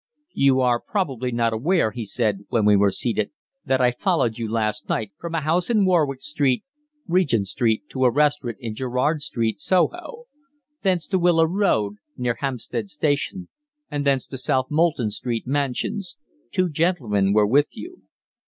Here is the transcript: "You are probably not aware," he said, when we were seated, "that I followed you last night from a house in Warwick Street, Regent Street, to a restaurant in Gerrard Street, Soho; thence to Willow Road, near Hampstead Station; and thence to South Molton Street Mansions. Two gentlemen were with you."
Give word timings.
"You 0.33 0.61
are 0.61 0.79
probably 0.81 1.31
not 1.31 1.53
aware," 1.53 1.91
he 1.91 2.05
said, 2.05 2.45
when 2.49 2.65
we 2.65 2.75
were 2.75 2.89
seated, 2.89 3.29
"that 3.65 3.81
I 3.81 3.91
followed 3.91 4.35
you 4.39 4.51
last 4.51 4.89
night 4.89 5.11
from 5.19 5.35
a 5.35 5.41
house 5.41 5.69
in 5.69 5.85
Warwick 5.85 6.21
Street, 6.21 6.63
Regent 7.07 7.47
Street, 7.49 7.83
to 7.89 8.05
a 8.05 8.11
restaurant 8.11 8.57
in 8.59 8.73
Gerrard 8.73 9.21
Street, 9.21 9.59
Soho; 9.59 10.25
thence 10.81 11.05
to 11.05 11.19
Willow 11.19 11.45
Road, 11.45 11.97
near 12.17 12.33
Hampstead 12.39 12.89
Station; 12.89 13.47
and 13.91 14.03
thence 14.03 14.25
to 14.25 14.39
South 14.39 14.71
Molton 14.71 15.11
Street 15.11 15.45
Mansions. 15.45 16.17
Two 16.51 16.67
gentlemen 16.67 17.31
were 17.31 17.45
with 17.45 17.77
you." 17.77 18.01